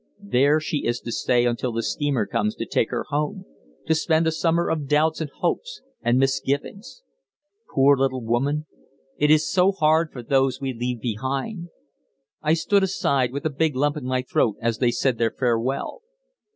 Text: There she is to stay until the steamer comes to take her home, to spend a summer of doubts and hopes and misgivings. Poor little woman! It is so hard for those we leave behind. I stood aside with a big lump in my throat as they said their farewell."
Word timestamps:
There 0.23 0.59
she 0.59 0.87
is 0.87 0.99
to 1.01 1.11
stay 1.11 1.45
until 1.45 1.71
the 1.71 1.83
steamer 1.83 2.25
comes 2.25 2.55
to 2.55 2.65
take 2.65 2.89
her 2.89 3.05
home, 3.09 3.45
to 3.85 3.93
spend 3.93 4.25
a 4.25 4.31
summer 4.31 4.67
of 4.67 4.87
doubts 4.87 5.21
and 5.21 5.29
hopes 5.29 5.83
and 6.01 6.17
misgivings. 6.17 7.03
Poor 7.69 7.95
little 7.95 8.23
woman! 8.23 8.65
It 9.19 9.29
is 9.29 9.47
so 9.47 9.71
hard 9.71 10.11
for 10.11 10.23
those 10.23 10.59
we 10.59 10.73
leave 10.73 11.01
behind. 11.01 11.69
I 12.41 12.55
stood 12.55 12.81
aside 12.81 13.31
with 13.31 13.45
a 13.45 13.51
big 13.51 13.75
lump 13.75 13.95
in 13.95 14.05
my 14.05 14.23
throat 14.23 14.55
as 14.59 14.79
they 14.79 14.89
said 14.89 15.19
their 15.19 15.35
farewell." 15.37 16.01